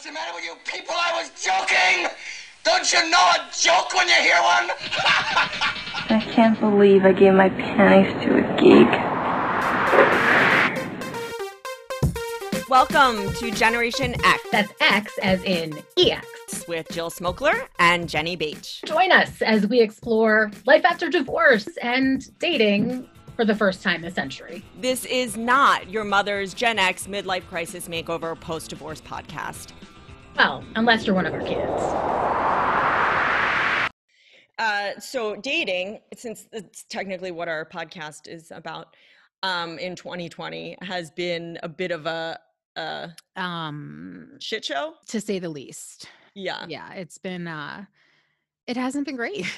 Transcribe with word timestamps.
What's 0.00 0.08
the 0.08 0.14
matter 0.14 0.32
with 0.34 0.44
you 0.46 0.54
people? 0.64 0.94
I 0.96 1.12
was 1.20 1.30
joking! 1.44 2.08
Don't 2.64 2.90
you 2.90 3.10
know 3.10 3.18
a 3.18 3.46
joke 3.52 3.92
when 3.92 4.08
you 4.08 4.14
hear 4.14 4.40
one? 4.40 4.70
I 6.08 6.26
can't 6.32 6.58
believe 6.58 7.04
I 7.04 7.12
gave 7.12 7.34
my 7.34 7.50
panties 7.50 8.10
to 8.24 8.38
a 8.38 8.42
geek. 8.56 8.88
Welcome 12.70 13.30
to 13.34 13.50
Generation 13.50 14.14
X. 14.24 14.42
That's 14.50 14.72
X 14.80 15.18
as 15.18 15.42
in 15.42 15.82
EX. 15.98 16.66
With 16.66 16.88
Jill 16.88 17.10
Smokler 17.10 17.68
and 17.78 18.08
Jenny 18.08 18.36
Beach. 18.36 18.80
Join 18.86 19.12
us 19.12 19.42
as 19.42 19.66
we 19.66 19.82
explore 19.82 20.50
life 20.64 20.86
after 20.86 21.10
divorce 21.10 21.68
and 21.82 22.26
dating 22.38 23.06
for 23.36 23.44
the 23.44 23.54
first 23.54 23.82
time 23.82 24.00
this 24.00 24.14
century. 24.14 24.64
This 24.80 25.04
is 25.04 25.36
not 25.36 25.90
your 25.90 26.04
mother's 26.04 26.54
Gen 26.54 26.78
X 26.78 27.06
midlife 27.06 27.46
crisis 27.48 27.88
makeover 27.88 28.38
post 28.38 28.70
divorce 28.70 29.02
podcast. 29.02 29.72
Well, 30.36 30.64
unless 30.76 31.06
you're 31.06 31.14
one 31.14 31.26
of 31.26 31.34
our 31.34 31.40
kids. 31.40 31.82
Uh, 34.58 34.98
so, 35.00 35.36
dating, 35.36 36.00
since 36.16 36.46
it's 36.52 36.84
technically 36.84 37.30
what 37.30 37.48
our 37.48 37.64
podcast 37.64 38.28
is 38.28 38.50
about 38.50 38.94
um, 39.42 39.78
in 39.78 39.96
2020, 39.96 40.76
has 40.82 41.10
been 41.10 41.58
a 41.62 41.68
bit 41.68 41.90
of 41.90 42.06
a 42.06 42.38
uh 42.76 43.08
um 43.36 44.28
shit 44.38 44.64
show? 44.64 44.94
to 45.08 45.20
say 45.20 45.38
the 45.40 45.48
least. 45.48 46.06
Yeah. 46.34 46.66
Yeah 46.68 46.92
it's 46.94 47.18
been 47.18 47.48
uh 47.48 47.84
it 48.68 48.76
hasn't 48.76 49.06
been 49.06 49.16
great. 49.16 49.46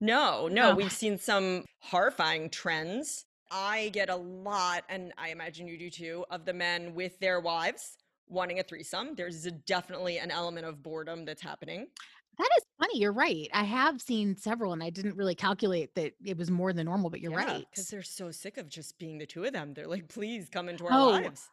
No 0.00 0.48
no, 0.48 0.70
no. 0.70 0.74
we've 0.74 0.90
seen 0.90 1.16
some 1.16 1.64
horrifying 1.78 2.50
trends. 2.50 3.24
I 3.52 3.90
get 3.92 4.10
a 4.10 4.16
lot 4.16 4.82
and 4.88 5.12
i 5.16 5.28
imagine 5.28 5.68
you 5.68 5.78
do 5.78 5.90
too 5.90 6.24
of 6.28 6.44
the 6.44 6.52
men 6.52 6.92
with 6.92 7.16
their 7.20 7.38
wives 7.38 7.98
wanting 8.32 8.58
a 8.58 8.62
threesome 8.62 9.14
there's 9.14 9.46
a, 9.46 9.50
definitely 9.50 10.18
an 10.18 10.30
element 10.30 10.66
of 10.66 10.82
boredom 10.82 11.24
that's 11.24 11.42
happening 11.42 11.86
that 12.38 12.48
is 12.56 12.64
funny. 12.80 12.98
You're 12.98 13.12
right. 13.12 13.48
I 13.52 13.62
have 13.64 14.00
seen 14.00 14.36
several 14.36 14.72
and 14.72 14.82
I 14.82 14.90
didn't 14.90 15.16
really 15.16 15.34
calculate 15.34 15.94
that 15.96 16.14
it 16.24 16.38
was 16.38 16.50
more 16.50 16.72
than 16.72 16.86
normal, 16.86 17.10
but 17.10 17.20
you're 17.20 17.32
yeah, 17.32 17.44
right. 17.44 17.66
Because 17.70 17.88
they're 17.88 18.02
so 18.02 18.30
sick 18.30 18.56
of 18.56 18.68
just 18.68 18.98
being 18.98 19.18
the 19.18 19.26
two 19.26 19.44
of 19.44 19.52
them. 19.52 19.74
They're 19.74 19.86
like, 19.86 20.08
please 20.08 20.48
come 20.48 20.68
into 20.68 20.86
our 20.86 20.92
oh, 20.92 21.10
lives. 21.10 21.48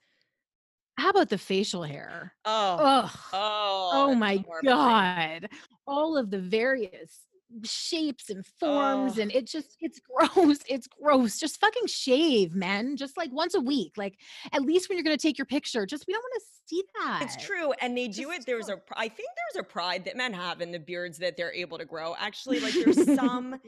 How 0.98 1.10
about 1.10 1.30
the 1.30 1.38
facial 1.38 1.84
hair? 1.84 2.34
Oh, 2.46 2.78
Ugh. 2.80 3.20
oh, 3.32 3.92
oh 3.94 4.16
my 4.16 4.44
god! 4.66 5.48
All 5.88 6.18
of 6.18 6.30
the 6.30 6.40
various 6.40 7.20
shapes 7.64 8.30
and 8.30 8.46
forms 8.60 9.18
oh. 9.18 9.22
and 9.22 9.32
it 9.32 9.48
just 9.48 9.76
it's 9.80 10.00
gross 10.00 10.60
it's 10.68 10.88
gross. 10.88 11.40
Just 11.40 11.60
fucking 11.60 11.88
shave 11.88 12.56
men 12.56 12.96
just 12.96 13.18
like 13.18 13.32
once 13.32 13.56
a 13.56 13.60
week 13.60 13.94
like 13.98 14.18
at 14.52 14.62
least 14.62 14.90
when 14.90 14.98
you're 14.98 15.04
going 15.04 15.18
to 15.18 15.22
take 15.22 15.38
your 15.38 15.46
picture 15.46 15.86
just 15.86 16.06
we 16.08 16.14
don't 16.14 16.24
want 16.24 16.34
to 16.42 16.46
see 16.68 16.84
that. 17.00 17.22
it's 17.24 17.44
true 17.44 17.72
and 17.82 17.98
they 17.98 18.08
do 18.08 18.32
it 18.32 18.46
there's 18.46 18.70
a 18.70 18.80
i 18.96 19.08
think 19.08 19.30
there's 19.54 19.62
a 19.62 19.68
pride 19.68 20.06
that 20.06 20.16
men 20.16 20.34
have 20.34 20.62
in 20.62 20.72
the 20.72 20.80
beards 20.80 21.18
that 21.18 21.36
they're 21.38 21.54
able 21.54 21.78
to 21.78 21.86
grow. 21.86 22.16
Actually 22.20 22.60
like 22.60 22.74
there's 22.74 23.16
some 23.16 23.60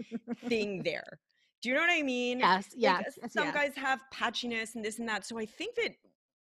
thing 0.47 0.83
there. 0.83 1.19
Do 1.61 1.69
you 1.69 1.75
know 1.75 1.81
what 1.81 1.91
i 1.91 2.01
mean? 2.01 2.39
Yes 2.39 2.69
yes 2.75 3.17
like, 3.21 3.31
some 3.31 3.45
yes. 3.45 3.53
guys 3.53 3.71
have 3.75 4.01
patchiness 4.13 4.75
and 4.75 4.85
this 4.85 4.99
and 4.99 5.07
that 5.09 5.25
so 5.25 5.37
i 5.39 5.45
think 5.45 5.75
that 5.75 5.95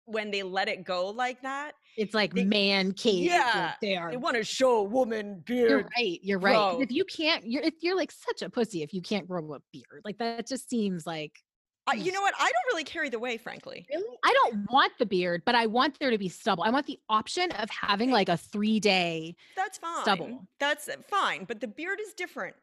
when 0.07 0.31
they 0.31 0.43
let 0.43 0.69
it 0.69 0.85
go 0.85 1.11
like 1.11 1.43
that. 1.43 1.73
It's 1.97 2.15
like 2.15 2.35
they, 2.35 2.45
man 2.45 2.93
cave. 2.93 3.25
Yeah, 3.25 3.71
like 3.71 3.81
they 3.81 3.97
are. 3.97 4.11
They 4.11 4.17
want 4.17 4.37
to 4.37 4.45
show 4.45 4.79
a 4.79 4.83
woman 4.83 5.43
beard. 5.45 5.71
You're 5.71 5.89
right. 5.97 6.21
You're 6.23 6.39
right. 6.39 6.81
If 6.81 6.91
you 6.91 7.05
can't, 7.05 7.47
you're 7.47 7.63
if 7.63 7.75
you're 7.83 7.97
like 7.97 8.13
such 8.13 8.43
a 8.43 8.51
pussy 8.51 8.83
if 8.83 8.93
you 8.93 9.03
can't 9.03 9.27
grow 9.27 9.55
a 9.55 9.59
beard. 9.73 10.03
Like 10.05 10.19
that 10.19 10.47
just 10.47 10.71
seems 10.71 11.07
like. 11.07 11.33
Uh, 11.89 11.95
you 11.95 12.11
know 12.11 12.21
what? 12.21 12.35
I 12.37 12.43
don't 12.43 12.73
really 12.73 12.83
carry 12.83 13.11
the 13.11 13.19
way, 13.21 13.37
frankly. 13.37 13.87
Really? 13.89 14.19
I 14.25 14.33
don't 14.33 14.69
want 14.73 14.93
the 14.99 15.07
beard, 15.07 15.43
but 15.47 15.55
I 15.55 15.67
want 15.67 15.97
there 16.01 16.11
to 16.11 16.19
be 16.19 16.29
stubble. 16.29 16.65
I 16.65 16.71
want 16.71 16.87
the 16.87 16.99
option 17.09 17.53
of 17.53 17.71
having 17.71 18.11
like 18.11 18.29
a 18.29 18.37
three 18.37 18.81
day. 18.81 19.37
That's 19.55 19.79
fine. 19.79 20.03
Stubble. 20.03 20.49
That's 20.59 20.89
fine, 21.09 21.45
but 21.45 21.61
the 21.61 21.69
beard 21.69 22.01
is 22.01 22.13
different. 22.15 22.57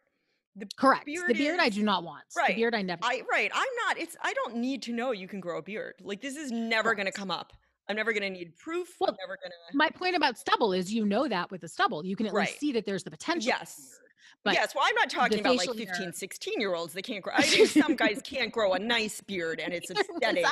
The 0.56 0.68
Correct. 0.78 1.06
Beard 1.06 1.28
the 1.28 1.34
beard 1.34 1.56
is, 1.56 1.66
I 1.66 1.70
do 1.70 1.82
not 1.84 2.04
want. 2.04 2.24
Right. 2.38 2.50
The 2.50 2.56
beard 2.56 2.76
I 2.76 2.84
never. 2.84 3.04
I 3.04 3.22
right. 3.32 3.52
I'm 3.54 3.68
not. 3.88 3.98
It's. 3.98 4.16
I 4.22 4.34
don't 4.34 4.58
need 4.58 4.84
to 4.84 4.94
know 4.94 5.12
you 5.12 5.28
can 5.28 5.40
grow 5.40 5.58
a 5.58 5.62
beard. 5.62 5.96
Like 6.02 6.22
this 6.22 6.36
is 6.36 6.52
never 6.52 6.90
right. 6.90 6.98
going 6.98 7.06
to 7.08 7.12
come 7.12 7.32
up. 7.32 7.54
I'm 7.90 7.96
never 7.96 8.14
going 8.14 8.24
to 8.24 8.30
need 8.30 8.56
proof. 8.58 8.96
Well, 9.00 9.10
I'm 9.10 9.18
never 9.20 9.38
going 9.38 9.50
to. 9.50 9.78
My 9.78 9.90
point 9.90 10.16
about 10.16 10.38
stubble 10.38 10.74
is 10.74 10.94
you 10.94 11.06
know 11.06 11.28
that 11.28 11.52
with 11.52 11.62
the 11.62 11.68
stubble, 11.68 12.06
you 12.06 12.16
can 12.16 12.28
at 12.28 12.34
right. 12.34 12.48
least 12.48 12.60
see 12.60 12.72
that 12.74 12.86
there's 12.86 13.04
the 13.04 13.12
potential. 13.12 13.48
Yes. 13.48 14.00
But 14.44 14.56
yes, 14.56 14.76
well, 14.76 14.84
I'm 14.86 14.96
not 14.96 15.10
talking 15.10 15.40
about 15.40 15.56
like 15.56 15.70
15, 15.70 15.88
hair. 15.88 16.12
16 16.12 16.60
year 16.60 16.76
olds 16.76 16.94
that 16.94 17.04
can't 17.04 17.24
grow. 17.24 17.34
I 17.38 17.44
think 17.44 17.70
some 17.70 17.96
guys 17.96 18.22
can't 18.24 18.52
grow 18.52 18.74
a 18.74 18.80
nice 18.80 19.22
beard 19.22 19.60
and 19.60 19.74
it's 19.74 19.90
upsetting. 19.90 20.46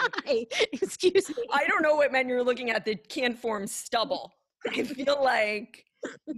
Excuse 0.71 1.29
me. 1.29 1.43
I 1.51 1.65
don't 1.67 1.81
know 1.81 1.95
what 1.95 2.11
men 2.11 2.29
you're 2.29 2.43
looking 2.43 2.69
at 2.69 2.85
that 2.85 3.09
can't 3.09 3.37
form 3.37 3.67
stubble. 3.67 4.33
I 4.69 4.83
feel 4.83 5.21
like 5.21 5.85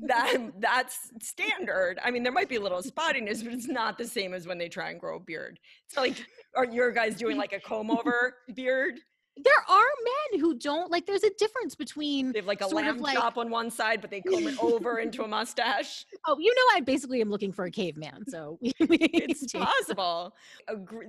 that 0.07 0.37
that's 0.59 0.97
standard. 1.21 1.99
I 2.03 2.11
mean, 2.11 2.23
there 2.23 2.31
might 2.31 2.49
be 2.49 2.55
a 2.55 2.61
little 2.61 2.81
spottiness, 2.81 3.43
but 3.43 3.53
it's 3.53 3.67
not 3.67 3.97
the 3.97 4.07
same 4.07 4.33
as 4.33 4.47
when 4.47 4.57
they 4.57 4.69
try 4.69 4.89
and 4.91 4.99
grow 4.99 5.17
a 5.17 5.19
beard. 5.19 5.59
It's 5.87 5.97
like, 5.97 6.25
are 6.55 6.65
your 6.65 6.91
guys 6.91 7.15
doing 7.15 7.37
like 7.37 7.53
a 7.53 7.59
comb 7.59 7.89
over 7.97 8.35
beard? 8.53 8.99
there 9.37 9.53
are 9.67 9.85
men 10.31 10.39
who 10.39 10.55
don't 10.55 10.91
like 10.91 11.05
there's 11.05 11.23
a 11.23 11.29
difference 11.39 11.73
between 11.73 12.31
they 12.31 12.39
have 12.39 12.45
like 12.45 12.61
a 12.61 12.67
lamb 12.67 12.99
like, 12.99 13.15
chop 13.17 13.37
on 13.37 13.49
one 13.49 13.71
side 13.71 13.99
but 13.99 14.11
they 14.11 14.21
comb 14.29 14.47
it 14.47 14.55
over 14.61 14.99
into 14.99 15.23
a 15.23 15.27
mustache 15.27 16.05
oh 16.27 16.37
you 16.37 16.53
know 16.53 16.77
i 16.77 16.79
basically 16.79 17.19
am 17.19 17.29
looking 17.29 17.51
for 17.51 17.65
a 17.65 17.71
caveman 17.71 18.23
so 18.27 18.59
it's 18.61 19.51
possible 19.51 20.35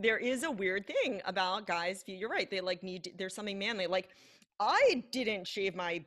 there 0.00 0.18
is 0.18 0.42
a 0.42 0.50
weird 0.50 0.86
thing 0.86 1.20
about 1.26 1.66
guys 1.66 2.02
you're 2.06 2.30
right 2.30 2.50
they 2.50 2.60
like 2.60 2.82
need 2.82 3.12
there's 3.18 3.34
something 3.34 3.58
manly 3.58 3.86
like 3.86 4.08
i 4.58 5.04
didn't 5.12 5.46
shave 5.46 5.74
my 5.74 6.02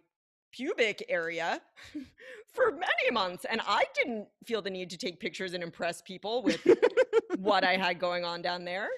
pubic 0.58 1.06
area 1.08 1.62
for 2.54 2.72
many 2.72 3.12
months 3.12 3.46
and 3.50 3.62
i 3.68 3.84
didn't 3.94 4.28
feel 4.46 4.62
the 4.62 4.70
need 4.70 4.90
to 4.90 4.98
take 4.98 5.20
pictures 5.20 5.54
and 5.54 5.64
impress 5.64 6.02
people 6.02 6.42
with 6.44 6.60
what 7.38 7.64
i 7.64 7.76
had 7.78 8.00
going 8.00 8.26
on 8.26 8.42
down 8.42 8.66
there 8.66 8.90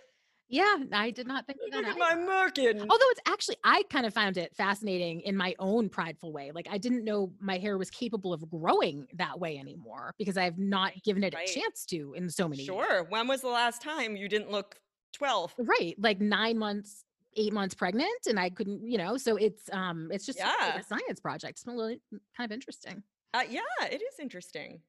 yeah, 0.52 0.78
I 0.92 1.12
did 1.12 1.28
not 1.28 1.46
think 1.46 1.60
Look 1.62 1.72
that. 1.84 1.92
at 1.92 1.98
my 1.98 2.16
merkin. 2.16 2.80
Although 2.82 3.10
it's 3.12 3.22
actually, 3.28 3.58
I 3.64 3.84
kind 3.92 4.08
of 4.08 4.16
found 4.16 4.36
it 4.36 4.56
fascinating 4.56 5.22
in 5.22 5.38
my 5.38 5.54
own 5.60 5.90
prideful 5.90 6.34
way. 6.34 6.52
Like 6.52 6.68
I 6.72 6.80
didn't 6.80 7.04
know 7.04 7.32
my 7.40 7.60
hair 7.60 7.78
was 7.78 7.92
capable 7.92 8.34
of 8.34 8.50
growing 8.50 9.06
that 9.14 9.40
way 9.40 9.60
anymore 9.60 10.16
because 10.18 10.38
I've 10.38 10.58
not 10.58 10.94
given 11.04 11.24
it 11.24 11.36
right. 11.36 11.48
a 11.48 11.54
chance 11.54 11.86
to 11.88 12.16
in 12.16 12.30
so 12.32 12.48
many. 12.48 12.66
Sure. 12.66 12.94
Years. 12.94 13.06
When 13.10 13.28
was 13.28 13.42
the 13.42 13.50
last 13.50 13.84
time 13.84 14.16
you 14.16 14.28
didn't 14.28 14.50
look 14.50 14.80
twelve? 15.14 15.54
Right, 15.60 15.96
like 16.00 16.20
nine 16.20 16.58
months, 16.58 17.06
eight 17.40 17.54
months 17.54 17.74
pregnant, 17.74 18.28
and 18.28 18.40
I 18.40 18.50
couldn't, 18.50 18.88
you 18.88 18.98
know. 18.98 19.18
So 19.18 19.38
it's 19.38 19.70
um, 19.72 20.10
it's 20.12 20.26
just 20.26 20.38
yeah. 20.38 20.78
a 20.78 20.84
science 20.84 21.20
project. 21.20 21.60
It's 21.60 21.66
really 21.66 22.02
mm, 22.14 22.20
kind 22.36 22.52
of 22.52 22.54
interesting. 22.54 23.04
Uh, 23.34 23.44
yeah, 23.50 23.62
it 23.92 24.02
is 24.02 24.20
interesting. 24.20 24.82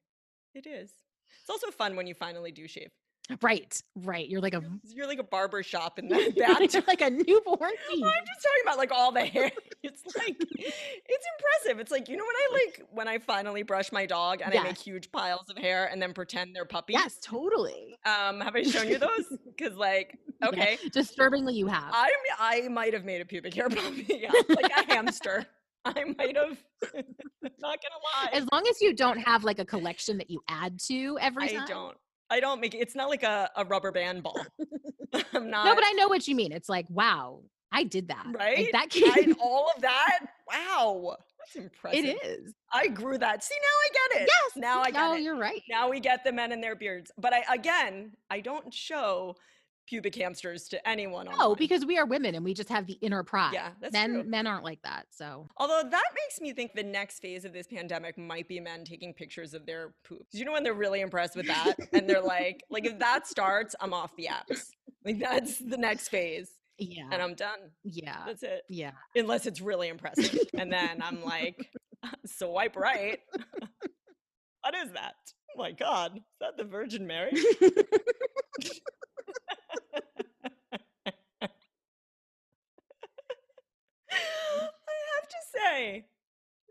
It 0.53 0.67
is. 0.67 0.91
It's 1.41 1.49
also 1.49 1.71
fun 1.71 1.95
when 1.95 2.07
you 2.07 2.13
finally 2.13 2.51
do 2.51 2.67
shave. 2.67 2.91
Right, 3.41 3.81
right. 3.95 4.27
You're 4.27 4.41
like 4.41 4.53
a 4.53 4.63
you're 4.83 5.07
like 5.07 5.19
a 5.19 5.23
barber 5.23 5.63
shop 5.63 5.99
in 5.99 6.07
the 6.09 6.33
back. 6.37 6.73
you're 6.73 6.83
like 6.87 7.01
a 7.01 7.09
newborn. 7.09 7.59
I'm 7.61 7.99
just 8.25 8.41
talking 8.43 8.61
about 8.63 8.77
like 8.77 8.91
all 8.91 9.11
the 9.11 9.25
hair. 9.25 9.51
It's 9.83 10.03
like 10.15 10.35
it's 10.39 11.25
impressive. 11.39 11.79
It's 11.79 11.89
like 11.89 12.07
you 12.07 12.15
know 12.15 12.23
when 12.23 12.35
I 12.35 12.47
like 12.53 12.87
when 12.91 13.07
I 13.07 13.17
finally 13.17 13.63
brush 13.63 13.91
my 13.91 14.05
dog 14.05 14.41
and 14.43 14.53
yes. 14.53 14.63
I 14.63 14.67
make 14.67 14.77
huge 14.77 15.11
piles 15.11 15.49
of 15.49 15.57
hair 15.57 15.89
and 15.91 15.99
then 15.99 16.13
pretend 16.13 16.55
they're 16.55 16.65
puppies. 16.65 16.97
Yes, 16.99 17.17
totally. 17.19 17.97
Um, 18.05 18.41
have 18.41 18.55
I 18.55 18.61
shown 18.61 18.87
you 18.87 18.99
those? 18.99 19.25
Because 19.43 19.75
like 19.75 20.19
okay, 20.45 20.77
yeah, 20.83 20.89
disturbingly 20.93 21.55
you 21.55 21.65
have. 21.65 21.89
I 21.91 22.11
I 22.37 22.67
might 22.67 22.93
have 22.93 23.05
made 23.05 23.21
a 23.21 23.25
pubic 23.25 23.55
hair 23.55 23.69
puppy, 23.69 24.05
yeah, 24.21 24.31
like 24.49 24.69
a 24.69 24.93
hamster. 24.93 25.47
I 25.83 26.03
might 26.15 26.37
have. 26.37 26.63
not 26.93 27.79
gonna 27.81 28.01
lie. 28.21 28.29
As 28.33 28.45
long 28.51 28.63
as 28.69 28.79
you 28.81 28.93
don't 28.93 29.17
have 29.17 29.43
like 29.43 29.57
a 29.57 29.65
collection 29.65 30.19
that 30.19 30.29
you 30.29 30.43
add 30.47 30.79
to 30.89 31.17
every 31.19 31.45
I 31.45 31.47
time. 31.47 31.63
I 31.63 31.65
don't. 31.65 31.97
I 32.31 32.39
don't 32.39 32.61
make 32.61 32.73
it. 32.73 32.77
It's 32.79 32.95
not 32.95 33.09
like 33.09 33.23
a, 33.23 33.49
a 33.55 33.65
rubber 33.65 33.91
band 33.91 34.23
ball. 34.23 34.39
I'm 35.33 35.49
not. 35.49 35.65
No, 35.65 35.75
but 35.75 35.83
I 35.85 35.91
know 35.93 36.07
what 36.07 36.27
you 36.27 36.35
mean. 36.35 36.51
It's 36.51 36.69
like, 36.69 36.85
wow, 36.89 37.41
I 37.71 37.83
did 37.83 38.07
that. 38.07 38.25
Right? 38.31 38.57
Like 38.57 38.71
that 38.71 38.89
came... 38.89 39.35
all 39.41 39.69
of 39.75 39.81
that. 39.81 40.19
Wow. 40.49 41.17
That's 41.39 41.55
impressive. 41.55 42.05
It 42.05 42.23
is. 42.23 42.53
I 42.71 42.87
grew 42.87 43.17
that. 43.17 43.43
See, 43.43 43.55
now 43.61 43.67
I 43.67 43.89
get 43.93 44.21
it. 44.21 44.29
Yes. 44.29 44.51
Now 44.55 44.81
I 44.81 44.91
get 44.91 44.93
no, 44.93 45.15
it. 45.15 45.21
you're 45.21 45.37
right. 45.37 45.61
Now 45.69 45.89
we 45.89 45.99
get 45.99 46.23
the 46.23 46.31
men 46.31 46.51
and 46.51 46.63
their 46.63 46.75
beards. 46.75 47.11
But 47.17 47.33
I 47.33 47.43
again, 47.53 48.11
I 48.29 48.39
don't 48.39 48.73
show 48.73 49.35
pubic 49.91 50.15
hamsters 50.15 50.69
to 50.69 50.87
anyone. 50.87 51.25
No, 51.25 51.31
online. 51.33 51.57
because 51.57 51.85
we 51.85 51.97
are 51.97 52.05
women 52.05 52.33
and 52.35 52.45
we 52.45 52.53
just 52.53 52.69
have 52.69 52.87
the 52.87 52.97
inner 53.01 53.23
pride. 53.23 53.51
Yeah, 53.53 53.71
that's 53.81 53.91
men. 53.91 54.13
true. 54.13 54.23
Men 54.23 54.47
aren't 54.47 54.63
like 54.63 54.81
that. 54.83 55.07
So, 55.11 55.49
although 55.57 55.81
that 55.83 56.05
makes 56.15 56.39
me 56.39 56.53
think 56.53 56.71
the 56.73 56.83
next 56.83 57.19
phase 57.19 57.43
of 57.43 57.51
this 57.51 57.67
pandemic 57.67 58.17
might 58.17 58.47
be 58.47 58.61
men 58.61 58.85
taking 58.85 59.13
pictures 59.13 59.53
of 59.53 59.65
their 59.65 59.93
poops. 60.05 60.33
You 60.33 60.45
know 60.45 60.53
when 60.53 60.63
they're 60.63 60.73
really 60.73 61.01
impressed 61.01 61.35
with 61.35 61.47
that, 61.47 61.75
and 61.93 62.09
they're 62.09 62.21
like, 62.21 62.63
like 62.69 62.85
if 62.85 62.99
that 62.99 63.27
starts, 63.27 63.75
I'm 63.81 63.93
off 63.93 64.15
the 64.15 64.29
apps. 64.31 64.67
Like 65.03 65.19
that's 65.19 65.59
the 65.59 65.77
next 65.77 66.07
phase. 66.07 66.49
Yeah. 66.77 67.09
And 67.11 67.21
I'm 67.21 67.33
done. 67.33 67.59
Yeah. 67.83 68.23
That's 68.25 68.43
it. 68.43 68.61
Yeah. 68.69 68.91
Unless 69.13 69.45
it's 69.45 69.59
really 69.59 69.89
impressive, 69.89 70.39
and 70.57 70.71
then 70.71 71.01
I'm 71.01 71.21
like, 71.21 71.69
swipe 72.25 72.77
right. 72.77 73.19
what 74.61 74.73
is 74.75 74.93
that? 74.93 75.15
Oh 75.53 75.61
my 75.61 75.73
God, 75.73 76.15
is 76.15 76.23
that 76.39 76.55
the 76.55 76.63
Virgin 76.63 77.05
Mary? 77.05 77.33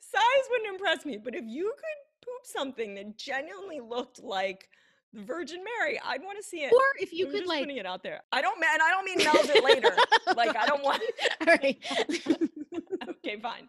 Size 0.01 0.45
wouldn't 0.51 0.71
impress 0.71 1.05
me, 1.05 1.19
but 1.19 1.35
if 1.35 1.45
you 1.47 1.73
could 1.77 2.27
poop 2.27 2.45
something 2.45 2.95
that 2.95 3.17
genuinely 3.17 3.81
looked 3.81 4.23
like 4.23 4.69
the 5.13 5.23
Virgin 5.23 5.63
Mary, 5.65 6.01
I'd 6.05 6.23
want 6.23 6.39
to 6.39 6.45
see 6.45 6.59
it. 6.59 6.73
Or 6.73 6.81
if 7.01 7.13
you 7.13 7.27
I'm 7.27 7.33
could 7.33 7.47
like 7.47 7.61
putting 7.61 7.77
it 7.79 7.87
out 7.87 8.03
there. 8.03 8.21
I 8.33 8.41
don't 8.41 8.61
man, 8.61 8.71
and 8.75 8.83
I 8.83 8.91
don't 8.91 9.05
mean 9.05 9.19
melt 9.19 9.49
it 9.49 9.65
later. 9.65 9.97
like 10.37 10.57
I 10.57 10.67
don't 10.67 10.83
want 10.85 11.03
All 11.41 11.47
right. 11.47 11.79
okay, 13.09 13.41
fine. 13.41 13.69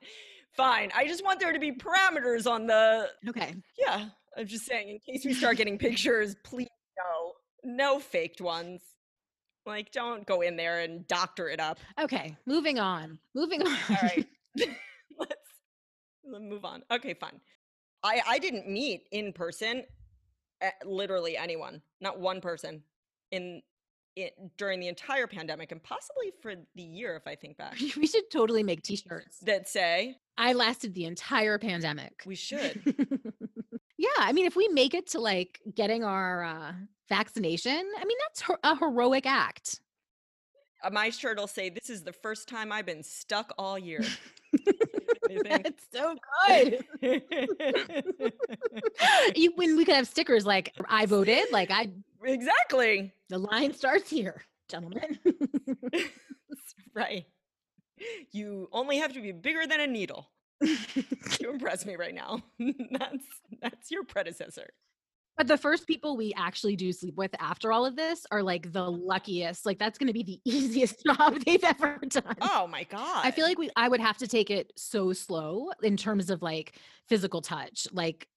Fine. 0.53 0.91
I 0.95 1.07
just 1.07 1.23
want 1.23 1.39
there 1.39 1.53
to 1.53 1.59
be 1.59 1.71
parameters 1.71 2.49
on 2.49 2.67
the 2.67 3.09
okay. 3.29 3.55
yeah. 3.77 4.09
I'm 4.38 4.47
just 4.47 4.65
saying 4.65 4.89
in 4.89 4.99
case 4.99 5.25
we 5.25 5.33
start 5.33 5.57
getting 5.57 5.77
pictures, 5.77 6.35
please 6.43 6.69
no. 6.97 7.33
No 7.63 7.99
faked 7.99 8.41
ones. 8.41 8.81
Like 9.65 9.91
don't 9.91 10.25
go 10.25 10.41
in 10.41 10.55
there 10.55 10.79
and 10.79 11.07
doctor 11.07 11.47
it 11.49 11.59
up. 11.59 11.79
Okay. 11.99 12.35
Moving 12.45 12.79
on. 12.79 13.19
Moving 13.35 13.61
on. 13.61 13.67
All 13.89 13.97
right. 14.01 14.27
Let's, 16.25 16.44
move 16.44 16.65
on. 16.65 16.83
Okay, 16.91 17.13
fine. 17.13 17.39
I 18.03 18.21
I 18.27 18.39
didn't 18.39 18.68
meet 18.69 19.03
in 19.12 19.33
person 19.33 19.83
eh, 20.62 20.71
literally 20.85 21.38
anyone, 21.38 21.81
not 22.00 22.19
one 22.19 22.41
person 22.41 22.83
in 23.31 23.62
it 24.18 24.33
during 24.57 24.79
the 24.81 24.88
entire 24.89 25.25
pandemic 25.25 25.71
and 25.71 25.81
possibly 25.81 26.33
for 26.41 26.53
the 26.75 26.83
year 26.83 27.15
if 27.15 27.25
I 27.27 27.35
think 27.35 27.57
back. 27.63 27.77
we 27.97 28.07
should 28.07 28.29
totally 28.31 28.63
make 28.63 28.81
t-shirts. 28.81 29.39
That 29.39 29.68
say 29.69 30.18
I 30.38 30.53
lasted 30.53 30.94
the 30.94 31.06
entire 31.06 31.57
pandemic. 31.57 32.24
we 32.25 32.35
should. 32.35 32.81
yeah, 33.97 34.07
I 34.17 34.33
mean 34.33 34.45
if 34.45 34.56
we 34.56 34.67
make 34.69 34.94
it 34.94 35.07
to 35.12 35.19
like 35.19 35.59
getting 35.75 36.03
our 36.03 36.44
uh 36.44 36.74
vaccination, 37.09 37.71
I 37.97 38.06
mean 38.06 38.17
that's 38.27 38.41
her- 38.41 38.59
a 38.63 38.75
heroic 38.77 39.25
act. 39.25 39.79
Uh, 40.83 40.89
my 40.89 41.12
shirt 41.12 41.38
will 41.38 41.47
say, 41.47 41.69
"This 41.69 41.91
is 41.91 42.01
the 42.03 42.13
first 42.13 42.47
time 42.47 42.71
I've 42.71 42.88
been 42.88 43.03
stuck 43.03 43.53
all 43.57 43.77
year." 43.77 44.01
You? 45.31 45.41
That's 45.43 45.83
so 45.93 46.15
good. 46.47 46.85
you, 49.35 49.53
when 49.55 49.77
we 49.77 49.85
could 49.85 49.95
have 49.95 50.07
stickers 50.07 50.45
like 50.45 50.73
I 50.89 51.05
voted, 51.05 51.45
like 51.51 51.71
I 51.71 51.89
exactly. 52.23 53.13
the 53.29 53.37
line 53.37 53.73
starts 53.73 54.09
here, 54.09 54.43
gentlemen. 54.69 55.19
right. 56.93 57.25
You 58.31 58.67
only 58.71 58.97
have 58.97 59.13
to 59.13 59.21
be 59.21 59.31
bigger 59.31 59.67
than 59.67 59.79
a 59.79 59.87
needle 59.87 60.29
to 60.61 61.49
impress 61.49 61.85
me 61.85 61.95
right 61.95 62.15
now. 62.15 62.41
that's 62.59 63.25
that's 63.61 63.91
your 63.91 64.03
predecessor. 64.03 64.69
But 65.37 65.47
the 65.47 65.57
first 65.57 65.87
people 65.87 66.17
we 66.17 66.33
actually 66.37 66.75
do 66.75 66.91
sleep 66.91 67.15
with 67.15 67.31
after 67.39 67.71
all 67.71 67.85
of 67.85 67.95
this 67.95 68.25
are 68.31 68.43
like 68.43 68.71
the 68.71 68.91
luckiest. 68.91 69.65
Like 69.65 69.79
that's 69.79 69.97
going 69.97 70.07
to 70.07 70.13
be 70.13 70.23
the 70.23 70.41
easiest 70.45 71.03
job 71.03 71.39
they've 71.45 71.63
ever 71.63 71.99
done. 72.07 72.35
Oh 72.41 72.67
my 72.67 72.83
god. 72.83 73.25
I 73.25 73.31
feel 73.31 73.45
like 73.45 73.57
we 73.57 73.69
I 73.75 73.87
would 73.87 74.01
have 74.01 74.17
to 74.17 74.27
take 74.27 74.49
it 74.49 74.71
so 74.75 75.13
slow 75.13 75.71
in 75.81 75.97
terms 75.97 76.29
of 76.29 76.41
like 76.41 76.77
physical 77.07 77.41
touch. 77.41 77.87
Like 77.91 78.27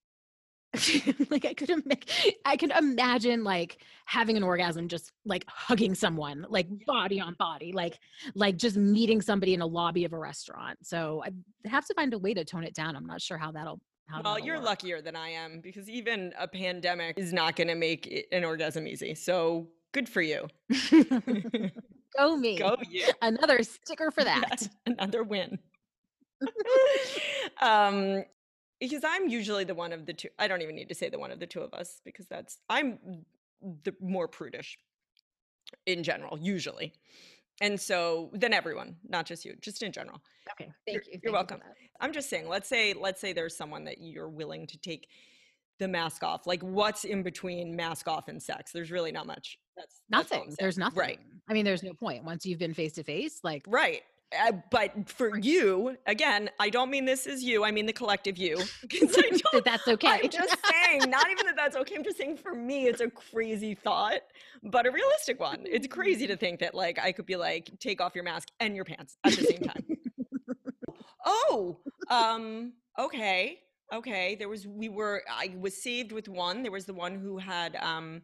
like 1.30 1.44
I 1.44 1.54
could 1.54 1.70
ima- 1.70 1.96
I 2.44 2.56
could 2.56 2.72
imagine 2.72 3.44
like 3.44 3.78
having 4.06 4.36
an 4.36 4.42
orgasm 4.42 4.88
just 4.88 5.12
like 5.24 5.44
hugging 5.46 5.94
someone 5.94 6.46
like 6.48 6.66
body 6.84 7.20
on 7.20 7.34
body 7.38 7.72
like 7.72 7.98
like 8.34 8.56
just 8.56 8.76
meeting 8.76 9.20
somebody 9.20 9.54
in 9.54 9.60
a 9.60 9.66
lobby 9.66 10.04
of 10.04 10.12
a 10.12 10.18
restaurant. 10.18 10.78
So 10.82 11.22
I 11.24 11.68
have 11.68 11.86
to 11.86 11.94
find 11.94 12.12
a 12.14 12.18
way 12.18 12.34
to 12.34 12.44
tone 12.44 12.64
it 12.64 12.74
down. 12.74 12.96
I'm 12.96 13.06
not 13.06 13.20
sure 13.20 13.38
how 13.38 13.52
that'll 13.52 13.80
well, 14.22 14.38
you're 14.38 14.56
work. 14.56 14.64
luckier 14.66 15.00
than 15.02 15.16
I 15.16 15.30
am 15.30 15.60
because 15.60 15.88
even 15.88 16.32
a 16.38 16.46
pandemic 16.48 17.18
is 17.18 17.32
not 17.32 17.56
going 17.56 17.68
to 17.68 17.74
make 17.74 18.06
it- 18.06 18.26
an 18.32 18.44
orgasm 18.44 18.86
easy. 18.86 19.14
So 19.14 19.68
good 19.92 20.08
for 20.08 20.22
you. 20.22 20.48
Go 22.18 22.36
me. 22.36 22.58
Go 22.58 22.76
you. 22.88 23.06
Another 23.22 23.62
sticker 23.62 24.10
for 24.10 24.22
that. 24.24 24.44
Yes, 24.50 24.68
another 24.86 25.24
win. 25.24 25.58
um, 27.60 28.24
because 28.80 29.02
I'm 29.04 29.28
usually 29.28 29.64
the 29.64 29.74
one 29.74 29.92
of 29.92 30.06
the 30.06 30.12
two. 30.12 30.28
I 30.38 30.46
don't 30.48 30.62
even 30.62 30.74
need 30.76 30.88
to 30.90 30.94
say 30.94 31.08
the 31.08 31.18
one 31.18 31.30
of 31.30 31.40
the 31.40 31.46
two 31.46 31.60
of 31.60 31.72
us 31.74 32.00
because 32.04 32.26
that's 32.26 32.58
I'm 32.68 32.98
the 33.82 33.94
more 34.00 34.28
prudish 34.28 34.78
in 35.86 36.02
general, 36.02 36.38
usually, 36.38 36.92
and 37.60 37.80
so 37.80 38.30
then 38.32 38.52
everyone, 38.52 38.96
not 39.08 39.26
just 39.26 39.44
you, 39.44 39.54
just 39.60 39.82
in 39.82 39.92
general. 39.92 40.20
Okay. 40.60 40.70
Thank 40.86 40.86
you. 40.86 40.92
you're 40.92 41.02
thank 41.02 41.14
you 41.24 41.30
for 41.30 41.32
welcome. 41.32 41.60
that. 41.60 41.74
I'm 42.00 42.12
just 42.12 42.28
saying, 42.28 42.48
let's 42.48 42.68
say 42.68 42.92
let's 42.92 43.20
say 43.20 43.32
there's 43.32 43.56
someone 43.56 43.84
that 43.84 43.98
you're 44.00 44.28
willing 44.28 44.66
to 44.66 44.78
take 44.78 45.06
the 45.78 45.88
mask 45.88 46.22
off. 46.22 46.46
Like, 46.46 46.62
what's 46.62 47.04
in 47.04 47.22
between 47.22 47.74
mask 47.74 48.06
off 48.08 48.28
and 48.28 48.42
sex? 48.42 48.70
There's 48.72 48.90
really 48.90 49.10
not 49.12 49.26
much. 49.26 49.58
That's 49.76 50.00
that's 50.08 50.30
Nothing. 50.30 50.44
saying. 50.46 50.56
There's 50.60 50.78
nothing. 50.78 50.98
Right. 50.98 51.18
I 51.48 51.52
mean, 51.52 51.64
there's 51.64 51.82
no 51.82 51.94
point 51.94 52.24
once 52.24 52.46
you've 52.46 52.58
been 52.60 52.74
face 52.74 52.92
to 52.92 53.02
face. 53.02 53.40
Like, 53.42 53.64
Right. 53.66 54.02
Uh, 54.42 54.52
but 54.70 55.08
for 55.08 55.38
you, 55.38 55.96
again, 56.06 56.50
I 56.58 56.70
don't 56.70 56.90
mean 56.90 57.04
this 57.04 57.26
is 57.26 57.42
you. 57.42 57.64
I 57.64 57.70
mean 57.70 57.86
the 57.86 57.92
collective 57.92 58.36
you. 58.38 58.58
That 59.52 59.64
that's 59.64 59.86
okay. 59.86 60.20
I'm 60.24 60.30
just 60.30 60.56
saying, 60.66 61.08
not 61.08 61.30
even 61.30 61.46
that 61.46 61.54
that's 61.56 61.76
okay. 61.76 61.94
I'm 61.94 62.02
just 62.02 62.18
saying 62.18 62.38
for 62.38 62.54
me, 62.54 62.86
it's 62.88 63.00
a 63.00 63.08
crazy 63.08 63.74
thought, 63.74 64.20
but 64.64 64.84
a 64.86 64.90
realistic 64.90 65.38
one. 65.38 65.60
It's 65.64 65.86
crazy 65.86 66.26
to 66.26 66.36
think 66.36 66.58
that 66.60 66.74
like 66.74 66.98
I 66.98 67.12
could 67.12 67.26
be 67.26 67.36
like, 67.36 67.70
take 67.78 68.00
off 68.00 68.14
your 68.16 68.24
mask 68.24 68.48
and 68.58 68.74
your 68.74 68.84
pants 68.84 69.16
at 69.22 69.34
the 69.34 69.44
same 69.44 69.60
time. 69.60 69.84
oh, 71.24 71.78
um, 72.10 72.72
okay, 72.98 73.60
okay. 73.92 74.34
There 74.34 74.48
was 74.48 74.66
we 74.66 74.88
were 74.88 75.22
I 75.30 75.54
was 75.60 75.80
saved 75.80 76.10
with 76.10 76.28
one. 76.28 76.62
There 76.62 76.72
was 76.72 76.86
the 76.86 76.94
one 76.94 77.14
who 77.14 77.38
had 77.38 77.76
um 77.76 78.22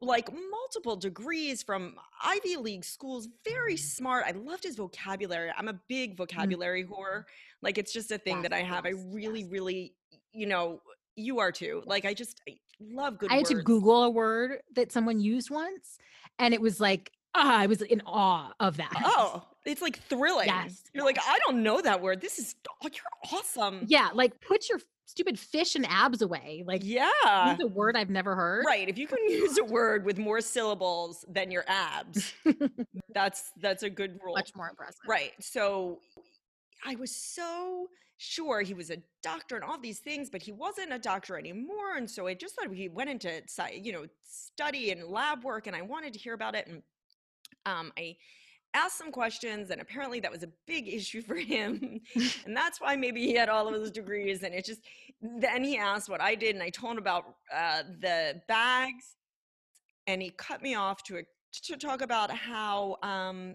like 0.00 0.28
multiple 0.50 0.96
degrees 0.96 1.62
from 1.62 1.94
Ivy 2.22 2.56
League 2.56 2.84
schools, 2.84 3.28
very 3.48 3.76
smart. 3.76 4.24
I 4.26 4.32
loved 4.32 4.64
his 4.64 4.76
vocabulary. 4.76 5.50
I'm 5.56 5.68
a 5.68 5.80
big 5.88 6.16
vocabulary 6.16 6.84
whore. 6.84 7.24
Like 7.62 7.78
it's 7.78 7.92
just 7.92 8.10
a 8.12 8.18
thing 8.18 8.42
that 8.42 8.52
I 8.52 8.58
Yes, 8.60 8.68
have. 8.68 8.86
I 8.86 8.90
really, 9.12 9.40
yes. 9.40 9.50
really, 9.50 9.94
you 10.32 10.46
know, 10.46 10.80
you 11.16 11.38
are 11.38 11.50
too. 11.50 11.82
Like 11.86 12.04
I 12.04 12.12
just 12.14 12.40
I 12.48 12.56
love 12.80 13.18
good 13.18 13.30
I 13.30 13.36
had 13.36 13.44
words. 13.46 13.50
to 13.50 13.62
Google 13.62 14.02
a 14.04 14.10
word 14.10 14.58
that 14.74 14.92
someone 14.92 15.18
used 15.18 15.50
once, 15.50 15.98
and 16.38 16.52
it 16.52 16.60
was 16.60 16.78
like, 16.78 17.10
ah, 17.34 17.58
I 17.58 17.66
was 17.66 17.80
in 17.80 18.02
awe 18.04 18.52
of 18.60 18.76
that. 18.76 18.92
Oh, 19.02 19.44
it's 19.64 19.80
like 19.80 19.98
thrilling. 20.10 20.48
Yes, 20.48 20.82
You're 20.92 21.04
like, 21.04 21.18
I 21.26 21.38
don't 21.46 21.62
know 21.62 21.80
that 21.80 22.02
word. 22.02 22.20
This 22.20 22.38
is 22.38 22.54
oh, 22.84 22.88
you're 22.92 23.38
awesome. 23.38 23.84
yeah, 23.86 24.10
like 24.12 24.40
put 24.42 24.68
your 24.68 24.78
stupid 25.06 25.38
fish 25.38 25.74
and 25.76 25.86
abs 25.88 26.20
away. 26.20 26.62
Like, 26.66 26.82
Yeah. 26.84 27.52
use 27.52 27.60
a 27.62 27.66
word 27.66 27.96
I've 27.96 28.10
never 28.10 28.34
heard. 28.36 28.64
Right. 28.66 28.88
If 28.88 28.98
you 28.98 29.06
can 29.06 29.18
use 29.28 29.56
a 29.58 29.64
word 29.64 30.04
with 30.04 30.18
more 30.18 30.40
syllables 30.40 31.24
than 31.28 31.50
your 31.50 31.64
abs, 31.68 32.34
that's 33.14 33.52
that's 33.60 33.82
a 33.82 33.90
good 33.90 34.18
rule. 34.22 34.34
Much 34.34 34.54
more 34.54 34.68
impressive. 34.68 35.00
Right. 35.08 35.32
So 35.40 36.00
I 36.84 36.96
was 36.96 37.14
so 37.14 37.88
sure 38.18 38.62
he 38.62 38.74
was 38.74 38.90
a 38.90 38.96
doctor 39.22 39.56
and 39.56 39.64
all 39.64 39.78
these 39.78 39.98
things, 40.00 40.30
but 40.30 40.42
he 40.42 40.52
wasn't 40.52 40.92
a 40.92 40.98
doctor 40.98 41.38
anymore. 41.38 41.96
And 41.96 42.10
so 42.10 42.26
I 42.26 42.34
just 42.34 42.54
thought 42.54 42.72
he 42.72 42.88
went 42.88 43.10
into 43.10 43.42
you 43.72 43.92
know 43.92 44.06
study 44.24 44.90
and 44.90 45.04
lab 45.04 45.44
work, 45.44 45.66
and 45.66 45.76
I 45.76 45.82
wanted 45.82 46.12
to 46.14 46.18
hear 46.18 46.34
about 46.34 46.54
it. 46.54 46.66
And 46.66 46.82
um, 47.64 47.92
I 47.98 48.16
asked 48.76 48.98
some 48.98 49.10
questions, 49.10 49.70
and 49.70 49.80
apparently 49.80 50.20
that 50.20 50.30
was 50.30 50.42
a 50.42 50.48
big 50.66 50.88
issue 50.98 51.22
for 51.22 51.36
him, 51.36 52.00
and 52.44 52.56
that's 52.56 52.80
why 52.80 52.96
maybe 52.96 53.20
he 53.20 53.34
had 53.34 53.48
all 53.48 53.66
of 53.66 53.74
those 53.74 53.90
degrees. 53.90 54.42
And 54.42 54.54
it 54.54 54.64
just 54.64 54.80
then 55.20 55.64
he 55.64 55.76
asked 55.76 56.08
what 56.08 56.20
I 56.20 56.34
did, 56.34 56.54
and 56.54 56.62
I 56.62 56.70
told 56.70 56.92
him 56.92 56.98
about 56.98 57.24
uh, 57.54 57.82
the 58.00 58.40
bags, 58.48 59.16
and 60.06 60.22
he 60.22 60.30
cut 60.30 60.62
me 60.62 60.74
off 60.74 61.02
to 61.04 61.22
to 61.64 61.76
talk 61.76 62.02
about 62.02 62.30
how 62.30 62.96
um, 63.02 63.54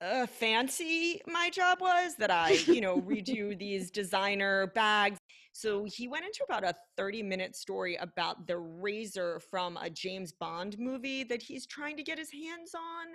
uh, 0.00 0.26
fancy 0.26 1.20
my 1.26 1.50
job 1.50 1.80
was 1.80 2.14
that 2.16 2.30
I, 2.30 2.52
you 2.66 2.80
know, 2.80 3.00
redo 3.00 3.58
these 3.58 3.90
designer 3.90 4.68
bags. 4.74 5.18
So 5.52 5.84
he 5.84 6.08
went 6.08 6.24
into 6.24 6.44
about 6.48 6.64
a 6.64 6.74
30 6.96 7.22
minute 7.22 7.56
story 7.56 7.96
about 7.96 8.46
the 8.46 8.58
razor 8.58 9.40
from 9.50 9.76
a 9.76 9.90
James 9.90 10.32
Bond 10.32 10.78
movie 10.78 11.24
that 11.24 11.42
he's 11.42 11.66
trying 11.66 11.96
to 11.96 12.02
get 12.02 12.18
his 12.18 12.30
hands 12.30 12.74
on. 12.74 13.06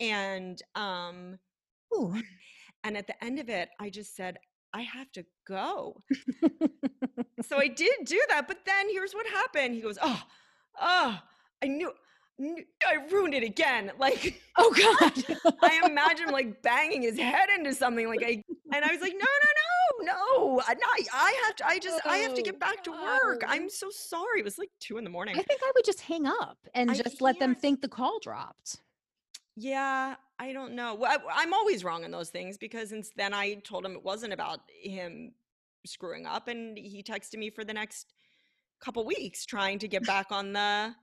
And 0.00 0.60
um 0.74 1.38
Ooh. 1.94 2.14
and 2.82 2.96
at 2.96 3.06
the 3.06 3.24
end 3.24 3.38
of 3.38 3.48
it, 3.48 3.68
I 3.80 3.90
just 3.90 4.16
said, 4.16 4.38
I 4.72 4.82
have 4.82 5.10
to 5.12 5.24
go. 5.46 6.02
so 7.46 7.58
I 7.58 7.68
did 7.82 8.04
do 8.04 8.20
that, 8.28 8.48
but 8.48 8.64
then 8.66 8.88
here's 8.90 9.14
what 9.14 9.26
happened. 9.26 9.74
He 9.74 9.80
goes, 9.80 9.98
Oh, 10.02 10.22
oh, 10.80 11.18
I 11.62 11.68
knew, 11.68 11.92
I 12.40 12.96
ruined 13.10 13.34
it 13.34 13.44
again. 13.44 13.92
Like 13.98 14.42
oh 14.58 14.74
God. 14.76 15.54
I 15.62 15.80
imagine 15.86 16.28
like 16.30 16.60
banging 16.62 17.02
his 17.02 17.18
head 17.18 17.48
into 17.56 17.72
something 17.74 18.08
like 18.08 18.22
I 18.24 18.42
and 18.72 18.84
I 18.84 18.90
was 18.92 19.00
like, 19.00 19.12
no, 19.12 19.18
no, 19.18 20.04
no, 20.04 20.56
no. 20.56 20.60
I, 20.60 20.74
I 21.12 21.42
have 21.46 21.56
to 21.56 21.66
I 21.66 21.78
just 21.78 22.00
I 22.04 22.16
have 22.18 22.34
to 22.34 22.40
Oh, 22.40 22.44
get 22.44 22.58
back 22.58 22.82
to 22.84 22.90
work. 22.90 23.42
I'm 23.46 23.68
so 23.70 23.88
sorry. 23.90 24.40
It 24.40 24.44
was 24.44 24.58
like 24.58 24.70
two 24.80 24.98
in 24.98 25.04
the 25.04 25.10
morning. 25.10 25.36
I 25.38 25.42
think 25.42 25.60
I 25.62 25.72
would 25.74 25.84
just 25.84 26.00
hang 26.00 26.26
up 26.26 26.58
and 26.74 26.90
I 26.90 26.94
just 26.94 27.20
let 27.20 27.38
them 27.38 27.54
think 27.54 27.80
the 27.80 27.88
call 27.88 28.18
dropped. 28.20 28.80
Yeah, 29.56 30.16
I 30.38 30.52
don't 30.52 30.74
know. 30.74 30.94
Well, 30.94 31.10
I, 31.30 31.42
I'm 31.42 31.52
always 31.52 31.84
wrong 31.84 32.04
in 32.04 32.10
those 32.10 32.30
things 32.30 32.58
because 32.58 32.88
since 32.90 33.10
then 33.16 33.32
I 33.32 33.54
told 33.54 33.84
him 33.86 33.92
it 33.92 34.02
wasn't 34.02 34.32
about 34.32 34.60
him 34.82 35.32
screwing 35.86 36.26
up, 36.26 36.48
and 36.48 36.76
he 36.76 37.02
texted 37.02 37.38
me 37.38 37.50
for 37.50 37.64
the 37.64 37.74
next 37.74 38.12
couple 38.80 39.04
weeks 39.04 39.46
trying 39.46 39.78
to 39.80 39.88
get 39.88 40.04
back 40.06 40.26
on 40.30 40.52
the, 40.52 40.94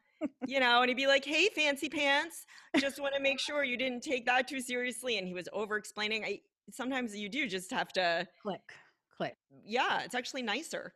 you 0.46 0.60
know, 0.60 0.82
and 0.82 0.90
he'd 0.90 0.96
be 0.98 1.08
like, 1.08 1.24
"Hey, 1.24 1.50
fancy 1.56 1.88
pants, 1.90 2.46
just 2.78 3.00
want 3.00 3.16
to 3.16 3.22
make 3.22 3.40
sure 3.40 3.64
you 3.64 3.78
didn't 3.78 4.02
take 4.02 4.26
that 4.26 4.48
too 4.48 4.60
seriously," 4.60 5.18
and 5.18 5.28
he 5.28 5.34
was 5.34 5.48
over 5.54 5.78
explaining. 5.78 6.26
I 6.26 6.42
sometimes 6.72 7.16
you 7.16 7.30
do 7.30 7.48
just 7.48 7.72
have 7.72 7.94
to 7.94 8.28
Click. 8.42 8.74
click. 9.16 9.38
Yeah, 9.66 10.02
it's 10.02 10.16
actually 10.16 10.42
nicer. 10.42 10.94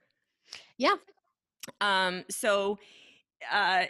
Yeah. 0.78 0.96
Um, 1.82 2.26
so 2.30 2.78
uh 3.52 3.86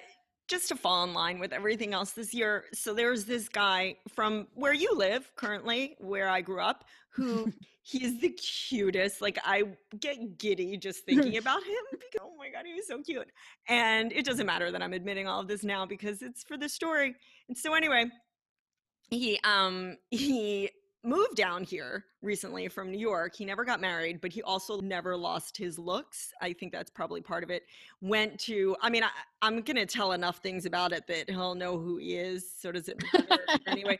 just 0.48 0.68
to 0.70 0.76
fall 0.76 1.04
in 1.04 1.14
line 1.14 1.40
with 1.40 1.54
everything 1.54 1.94
else 1.94 2.12
this 2.12 2.34
year. 2.34 2.66
So 2.74 2.94
there's 2.94 3.26
this 3.26 3.50
guy 3.50 3.98
from 4.14 4.48
where 4.54 4.74
you 4.74 4.96
live 4.96 5.32
currently, 5.36 5.96
where 6.00 6.30
I 6.30 6.42
grew 6.42 6.62
up, 6.62 6.86
who 7.10 7.52
he's 7.82 8.20
the 8.20 8.30
cutest. 8.30 9.22
Like 9.22 9.40
I 9.44 9.64
get 10.00 10.38
giddy 10.38 10.78
just 10.78 11.04
thinking 11.06 11.38
about 11.38 11.64
him 11.64 11.76
because 11.92 12.22
oh 12.22 12.36
my 12.38 12.50
god, 12.50 12.66
he 12.66 12.74
was 12.74 12.88
so 12.88 13.02
cute. 13.02 13.30
And 13.68 14.12
it 14.12 14.26
doesn't 14.26 14.46
matter 14.46 14.72
that 14.72 14.82
I'm 14.82 14.94
admitting 14.94 15.28
all 15.28 15.42
of 15.42 15.48
this 15.48 15.64
now 15.64 15.86
because 15.86 16.22
it's 16.22 16.44
for 16.44 16.58
the 16.58 16.70
story. 16.70 17.16
And 17.48 17.58
so 17.58 17.74
anyway, 17.74 18.06
he 19.10 19.40
um 19.44 19.98
he 20.12 20.70
moved 21.06 21.36
down 21.36 21.64
here 21.64 22.06
recently 22.22 22.68
from 22.68 22.92
New 22.92 22.98
York. 23.00 23.36
He 23.36 23.46
never 23.46 23.64
got 23.64 23.80
married, 23.80 24.22
but 24.22 24.32
he 24.32 24.42
also 24.42 24.80
never 24.82 25.16
lost 25.16 25.58
his 25.58 25.78
looks. 25.78 26.32
I 26.42 26.54
think 26.54 26.72
that's 26.72 26.90
probably 26.90 27.22
part 27.22 27.44
of 27.44 27.50
it. 27.50 27.64
Went 28.02 28.40
to, 28.42 28.76
I 28.82 28.90
mean, 28.90 29.04
I, 29.04 29.10
I'm 29.42 29.62
going 29.62 29.78
to 29.78 29.86
tell 29.86 30.14
enough 30.14 30.38
things 30.38 30.66
about 30.66 30.92
it 30.92 31.08
that 31.08 31.30
he'll 31.30 31.56
know 31.56 31.78
who 31.78 31.98
he 31.98 32.16
is. 32.16 32.52
So 32.60 32.72
does 32.72 32.90
it 32.90 33.02
matter? 33.14 33.38
anyway, 33.68 34.00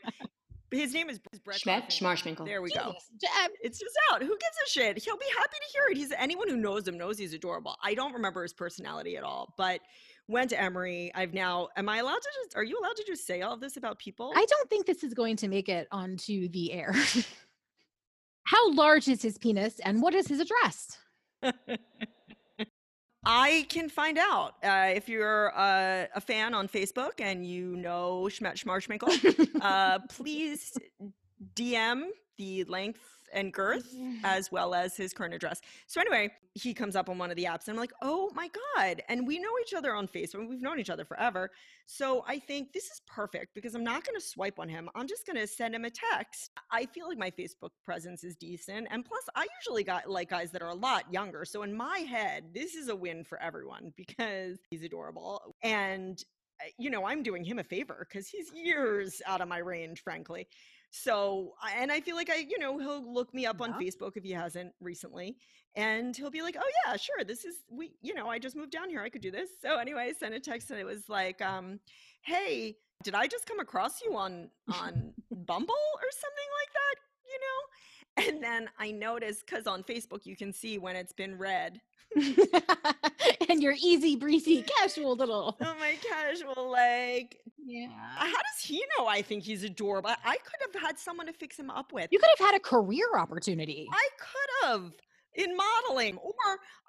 his 0.70 0.92
name 0.92 1.08
is 1.08 1.20
Brett. 1.44 1.60
Schmarschminkle. 1.60 2.44
There 2.44 2.60
we 2.60 2.70
go. 2.70 2.94
J- 3.20 3.28
It's 3.62 3.78
just 3.78 3.96
out. 4.10 4.20
Who 4.22 4.28
gives 4.28 4.56
a 4.66 4.70
shit? 4.70 5.02
He'll 5.02 5.16
be 5.16 5.26
happy 5.36 5.56
to 5.56 5.72
hear 5.78 5.88
it. 5.90 5.96
He's 5.96 6.12
anyone 6.18 6.48
who 6.48 6.56
knows 6.56 6.86
him 6.88 6.98
knows 6.98 7.18
he's 7.18 7.32
adorable. 7.34 7.76
I 7.82 7.94
don't 7.94 8.12
remember 8.12 8.42
his 8.42 8.52
personality 8.52 9.16
at 9.16 9.22
all, 9.22 9.54
but 9.56 9.80
went 10.28 10.50
to 10.50 10.60
Emory. 10.60 11.10
I've 11.14 11.34
now. 11.34 11.68
Am 11.76 11.88
I 11.88 11.98
allowed 11.98 12.20
to 12.22 12.28
just? 12.42 12.56
Are 12.56 12.64
you 12.64 12.78
allowed 12.78 12.96
to 12.96 13.04
just 13.06 13.26
say 13.26 13.42
all 13.42 13.54
of 13.54 13.60
this 13.60 13.76
about 13.76 13.98
people? 13.98 14.32
I 14.34 14.44
don't 14.44 14.70
think 14.70 14.86
this 14.86 15.02
is 15.04 15.14
going 15.14 15.36
to 15.36 15.48
make 15.48 15.68
it 15.68 15.88
onto 15.92 16.48
the 16.48 16.72
air. 16.72 16.94
How 18.44 18.72
large 18.72 19.08
is 19.08 19.22
his 19.22 19.38
penis 19.38 19.80
and 19.80 20.00
what 20.00 20.14
is 20.14 20.28
his 20.28 20.40
address? 20.40 20.98
I 23.28 23.66
can 23.68 23.88
find 23.88 24.18
out 24.18 24.54
uh, 24.62 24.92
if 24.94 25.08
you're 25.08 25.52
uh, 25.58 26.06
a 26.14 26.20
fan 26.20 26.54
on 26.54 26.68
Facebook 26.68 27.14
and 27.18 27.44
you 27.44 27.74
know 27.76 28.28
Schmet 28.30 28.54
Schmarschminkle. 28.54 29.48
uh, 29.60 29.98
please 30.08 30.78
DM 31.54 32.04
the 32.38 32.62
length 32.64 33.00
and 33.36 33.52
girth 33.52 33.94
mm-hmm. 33.94 34.24
as 34.24 34.50
well 34.50 34.74
as 34.74 34.96
his 34.96 35.12
current 35.12 35.34
address. 35.34 35.60
So 35.86 36.00
anyway, 36.00 36.30
he 36.54 36.74
comes 36.74 36.96
up 36.96 37.08
on 37.08 37.18
one 37.18 37.30
of 37.30 37.36
the 37.36 37.44
apps 37.44 37.68
and 37.68 37.76
I'm 37.76 37.76
like, 37.76 37.92
"Oh 38.02 38.30
my 38.34 38.50
god." 38.74 39.02
And 39.08 39.26
we 39.26 39.38
know 39.38 39.50
each 39.62 39.74
other 39.74 39.94
on 39.94 40.08
Facebook. 40.08 40.48
We've 40.48 40.62
known 40.62 40.80
each 40.80 40.90
other 40.90 41.04
forever. 41.04 41.50
So 41.86 42.24
I 42.26 42.38
think 42.38 42.72
this 42.72 42.86
is 42.86 43.00
perfect 43.06 43.54
because 43.54 43.74
I'm 43.74 43.84
not 43.84 44.04
going 44.04 44.18
to 44.18 44.26
swipe 44.26 44.58
on 44.58 44.68
him. 44.68 44.88
I'm 44.94 45.06
just 45.06 45.26
going 45.26 45.36
to 45.36 45.46
send 45.46 45.74
him 45.74 45.84
a 45.84 45.90
text. 45.90 46.50
I 46.70 46.86
feel 46.86 47.08
like 47.08 47.18
my 47.18 47.30
Facebook 47.30 47.70
presence 47.84 48.24
is 48.24 48.36
decent 48.36 48.88
and 48.90 49.04
plus 49.04 49.22
I 49.34 49.46
usually 49.60 49.84
got 49.84 50.10
like 50.10 50.30
guys 50.30 50.50
that 50.52 50.62
are 50.62 50.70
a 50.70 50.74
lot 50.74 51.12
younger. 51.12 51.44
So 51.44 51.62
in 51.62 51.76
my 51.76 51.98
head, 51.98 52.44
this 52.54 52.74
is 52.74 52.88
a 52.88 52.96
win 52.96 53.22
for 53.22 53.40
everyone 53.40 53.92
because 53.96 54.58
he's 54.70 54.82
adorable 54.82 55.54
and 55.62 56.22
you 56.78 56.90
know, 56.90 57.06
I'm 57.06 57.22
doing 57.22 57.44
him 57.44 57.58
a 57.58 57.64
favor 57.64 58.06
because 58.08 58.28
he's 58.28 58.52
years 58.52 59.20
out 59.26 59.40
of 59.40 59.48
my 59.48 59.58
range, 59.58 60.02
frankly. 60.02 60.48
So, 60.90 61.54
and 61.76 61.92
I 61.92 62.00
feel 62.00 62.16
like 62.16 62.30
I, 62.30 62.46
you 62.48 62.58
know, 62.58 62.78
he'll 62.78 63.12
look 63.12 63.34
me 63.34 63.44
up 63.44 63.60
on 63.60 63.74
Facebook 63.74 64.12
if 64.14 64.24
he 64.24 64.30
hasn't 64.30 64.72
recently, 64.80 65.36
and 65.74 66.16
he'll 66.16 66.30
be 66.30 66.42
like, 66.42 66.56
"Oh 66.58 66.70
yeah, 66.86 66.96
sure, 66.96 67.24
this 67.24 67.44
is 67.44 67.56
we, 67.70 67.92
you 68.00 68.14
know, 68.14 68.28
I 68.28 68.38
just 68.38 68.56
moved 68.56 68.72
down 68.72 68.88
here, 68.88 69.02
I 69.02 69.10
could 69.10 69.20
do 69.20 69.30
this." 69.30 69.50
So 69.60 69.78
anyway, 69.78 70.08
I 70.08 70.12
sent 70.12 70.34
a 70.34 70.40
text 70.40 70.70
and 70.70 70.80
it 70.80 70.84
was 70.86 71.08
like, 71.08 71.42
um, 71.42 71.80
"Hey, 72.22 72.76
did 73.02 73.14
I 73.14 73.26
just 73.26 73.46
come 73.46 73.60
across 73.60 74.00
you 74.00 74.16
on 74.16 74.48
on 74.68 75.12
Bumble 75.30 75.74
or 75.74 76.10
something 76.10 76.50
like 76.60 76.72
that?" 76.72 76.94
You 77.28 77.40
know, 77.40 77.58
and 78.16 78.42
then 78.42 78.68
I 78.78 78.90
noticed 78.92 79.44
because 79.46 79.66
on 79.66 79.82
Facebook 79.82 80.24
you 80.24 80.36
can 80.36 80.52
see 80.52 80.78
when 80.78 80.96
it's 80.96 81.12
been 81.12 81.36
read. 81.38 81.80
and 83.48 83.62
your 83.62 83.74
easy 83.82 84.16
breezy 84.16 84.62
casual 84.78 85.16
little. 85.16 85.56
Oh 85.60 85.74
my 85.78 85.96
casual 86.08 86.70
like 86.70 87.38
Yeah. 87.64 87.88
How 88.16 88.26
does 88.26 88.62
he 88.62 88.82
know 88.96 89.06
I 89.06 89.22
think 89.22 89.42
he's 89.44 89.64
adorable? 89.64 90.10
I- 90.24 90.36
could 90.36 90.72
have 90.72 90.82
had 90.82 90.98
someone 90.98 91.26
to 91.26 91.32
fix 91.32 91.58
him 91.58 91.70
up 91.70 91.92
with. 91.92 92.08
You 92.10 92.18
could 92.18 92.30
have 92.38 92.46
had 92.46 92.54
a 92.56 92.60
career 92.60 93.06
opportunity. 93.18 93.86
I 93.92 94.08
could 94.18 94.68
have 94.68 94.92
in 95.34 95.54
modeling, 95.54 96.16
or 96.16 96.32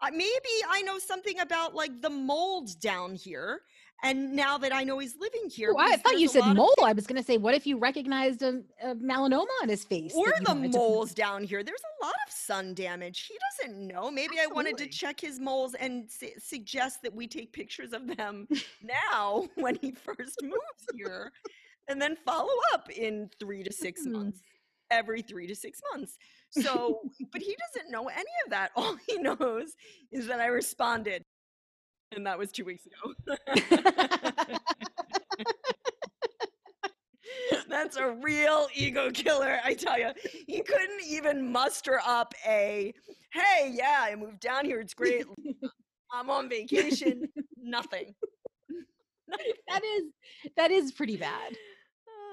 uh, 0.02 0.10
maybe 0.12 0.50
I 0.70 0.82
know 0.84 1.00
something 1.00 1.40
about 1.40 1.76
like 1.76 2.02
the 2.02 2.10
mold 2.10 2.70
down 2.80 3.16
here. 3.16 3.62
And 4.04 4.34
now 4.36 4.60
that 4.60 4.72
I 4.74 4.84
know 4.84 5.00
he's 5.00 5.16
living 5.20 5.50
here, 5.50 5.74
Oh, 5.76 5.80
I 5.80 5.98
thought 5.98 6.20
you 6.20 6.28
said 6.28 6.46
mole. 6.54 6.72
I 6.84 6.94
was 6.94 7.08
going 7.08 7.20
to 7.20 7.26
say, 7.26 7.38
what 7.38 7.56
if 7.56 7.66
you 7.66 7.80
recognized 7.80 8.44
a, 8.44 8.62
a 8.84 8.94
melanoma 8.96 9.48
on 9.64 9.70
his 9.70 9.84
face? 9.84 10.14
or 10.14 10.26
the 10.40 10.44
wanted 10.48 10.72
to- 10.74 10.78
moles 10.78 11.14
down 11.16 11.44
here. 11.44 11.64
There's 11.64 11.82
a 12.02 12.06
lot 12.06 12.14
of 12.28 12.32
sun 12.32 12.76
damage. 12.76 13.28
He 13.28 13.36
doesn't 13.66 13.88
know. 13.88 14.12
Maybe 14.12 14.36
I 14.40 14.46
wanted 14.48 14.78
to 14.78 14.88
check 14.88 15.20
his 15.20 15.40
moles 15.40 15.74
and 15.74 16.10
su- 16.12 16.30
suggest 16.38 17.02
that 17.02 17.14
we 17.16 17.28
take 17.28 17.52
pictures 17.54 17.92
of 17.92 18.06
them 18.16 18.48
now 18.84 19.48
when 19.56 19.76
he 19.82 19.92
first 19.94 20.44
moves 20.44 20.86
here, 20.96 21.32
and 21.88 22.00
then 22.02 22.16
follow 22.24 22.54
up 22.74 22.90
in 22.92 23.30
three 23.40 23.64
to 23.64 23.74
six 23.74 24.04
Hmm. 24.04 24.12
months. 24.12 24.42
Every 24.90 25.22
three 25.22 25.48
to 25.48 25.56
six 25.56 25.82
months. 25.94 26.18
So, 26.52 27.02
but 27.34 27.42
he 27.42 27.58
doesn't 27.74 27.92
know 27.92 28.08
any 28.08 28.32
of 28.46 28.52
that. 28.52 28.72
All 28.76 28.96
he 29.08 29.18
knows 29.18 29.74
is 30.14 30.28
that 30.28 30.40
I 30.40 30.46
responded, 30.46 31.26
and 32.16 32.26
that 32.26 32.38
was 32.38 32.52
two 32.52 32.66
weeks 32.66 32.86
ago. 32.86 33.14
That's 37.70 37.98
a 37.98 38.12
real 38.12 38.68
ego 38.74 39.12
killer, 39.12 39.60
I 39.64 39.74
tell 39.74 40.00
you. 40.00 40.12
He 40.48 40.62
couldn't 40.62 41.02
even 41.08 41.52
muster 41.52 42.00
up 42.06 42.34
a, 42.46 42.94
hey, 43.32 43.72
yeah, 43.74 44.00
I 44.02 44.16
moved 44.16 44.40
down 44.40 44.66
here. 44.66 44.80
It's 44.80 44.94
great. 44.94 45.26
I'm 46.12 46.30
on 46.30 46.50
vacation. 46.50 47.28
Nothing. 47.58 48.16
that 49.68 49.84
is 49.84 50.04
that 50.56 50.72
is 50.72 50.92
pretty 50.92 51.18
bad. 51.18 51.54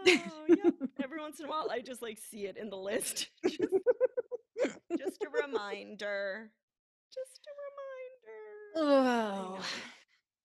Oh. 0.06 0.72
Every 1.02 1.20
once 1.20 1.40
in 1.40 1.46
a 1.46 1.48
while, 1.48 1.68
I 1.70 1.80
just 1.80 2.02
like 2.02 2.18
see 2.18 2.46
it 2.46 2.56
in 2.56 2.70
the 2.70 2.76
list. 2.76 3.28
just, 3.42 4.78
just 4.98 5.24
a 5.24 5.28
reminder. 5.28 6.50
Just 7.12 7.40
a 7.46 7.54
reminder. 7.66 8.03
Oh. 8.76 9.58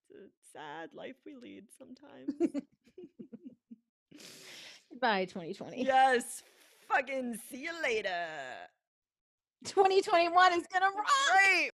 It's 0.08 0.20
a 0.54 0.58
sad 0.58 0.90
life 0.94 1.16
we 1.26 1.34
lead 1.36 1.64
sometimes. 1.78 2.34
Bye 5.00 5.24
2020. 5.24 5.84
yes. 5.84 6.42
Fucking 6.88 7.38
see 7.50 7.62
you 7.62 7.72
later. 7.82 8.26
2021 9.64 10.52
is 10.52 10.66
gonna 10.72 10.86
rock. 10.86 11.06
Great. 11.32 11.70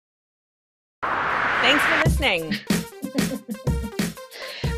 Thanks 1.61 1.83
for 1.83 1.97
listening. 2.09 2.82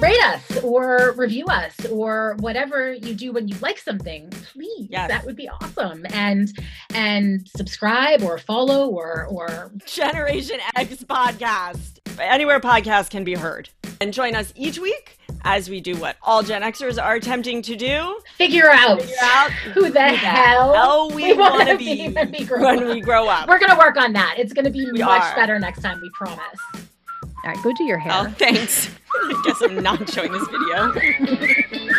Rate 0.05 0.23
us 0.23 0.63
or 0.63 1.13
review 1.17 1.45
us 1.45 1.73
or 1.87 2.35
whatever 2.39 2.93
you 2.93 3.13
do 3.15 3.31
when 3.31 3.47
you 3.47 3.55
like 3.59 3.79
something, 3.79 4.29
please. 4.29 4.87
Yes. 4.89 5.07
That 5.09 5.25
would 5.25 5.35
be 5.35 5.49
awesome. 5.49 6.05
And 6.11 6.49
and 6.93 7.47
subscribe 7.57 8.21
or 8.21 8.37
follow 8.37 8.87
or 8.89 9.25
or 9.25 9.71
Generation 9.87 10.59
X 10.75 11.03
podcast. 11.03 11.99
Anywhere 12.19 12.59
podcasts 12.59 13.09
can 13.09 13.23
be 13.23 13.33
heard. 13.33 13.69
And 13.99 14.13
join 14.13 14.35
us 14.35 14.53
each 14.55 14.77
week 14.77 15.17
as 15.43 15.69
we 15.69 15.79
do 15.81 15.95
what 15.95 16.17
all 16.21 16.43
Gen 16.43 16.61
Xers 16.61 17.01
are 17.01 17.15
attempting 17.15 17.61
to 17.63 17.75
do. 17.75 18.19
figure 18.37 18.69
out, 18.69 19.01
Figure 19.01 19.15
out 19.23 19.51
who 19.51 19.89
the 19.89 20.01
hell, 20.01 20.73
hell 20.73 21.09
we, 21.11 21.31
we 21.31 21.33
wanna 21.33 21.77
be 21.77 22.07
be 22.09 22.13
when 22.13 22.31
we 22.31 22.43
grow 22.45 22.61
when 22.61 22.83
up. 22.83 22.93
we 22.93 23.01
grow 23.01 23.27
up. 23.27 23.47
We're 23.47 23.59
gonna 23.59 23.77
work 23.79 23.97
on 23.97 24.13
that. 24.13 24.35
It's 24.37 24.53
gonna 24.53 24.69
be 24.69 24.85
We 24.91 24.99
much 24.99 25.23
are. 25.23 25.35
better 25.35 25.57
next 25.57 25.81
time, 25.81 25.99
we 26.01 26.09
promise. 26.11 26.39
All 26.73 27.51
right, 27.51 27.63
go 27.63 27.71
do 27.73 27.83
your 27.85 27.97
hair. 27.99 28.11
Oh, 28.13 28.33
thanks. 28.37 28.89
I 29.23 29.41
guess 29.45 29.61
I'm 29.61 29.75
not 29.81 30.09
showing 30.09 30.31
this 30.31 30.47
video. 30.47 30.93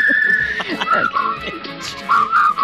Okay. 0.68 2.42